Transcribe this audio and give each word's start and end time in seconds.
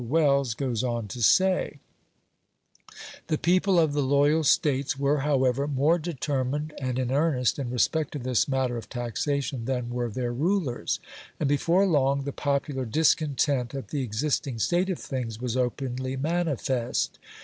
Wells 0.09 0.55
goes 0.55 0.83
on 0.83 1.07
to 1.09 1.21
say: 1.21 1.77
"The 3.27 3.37
people 3.37 3.77
of 3.79 3.93
the 3.93 4.01
loyal 4.01 4.43
States 4.43 4.97
were, 4.97 5.19
however, 5.19 5.67
more 5.67 5.99
determined 5.99 6.73
and 6.81 6.97
in 6.97 7.11
earnest 7.11 7.59
in 7.59 7.69
respect 7.69 8.13
to 8.13 8.17
this 8.17 8.47
matter 8.47 8.77
of 8.77 8.89
taxation 8.89 9.65
than 9.65 9.91
were 9.91 10.09
their 10.09 10.33
rulers; 10.33 10.99
and 11.39 11.47
before 11.47 11.85
long 11.85 12.23
the 12.23 12.31
popular 12.33 12.85
discontent 12.85 13.75
at 13.75 13.89
the 13.89 14.01
existing 14.01 14.57
state 14.57 14.89
of 14.89 14.97
things 14.97 15.39
was 15.39 15.55
openly 15.55 16.17
manifest. 16.17 17.19